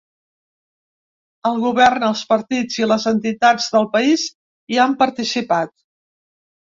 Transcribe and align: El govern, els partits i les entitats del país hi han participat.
El 1.49 1.57
govern, 1.65 2.05
els 2.07 2.23
partits 2.31 2.79
i 2.83 2.87
les 2.91 3.05
entitats 3.11 3.67
del 3.75 3.85
país 3.97 4.23
hi 4.77 4.81
han 4.87 4.97
participat. 5.03 5.73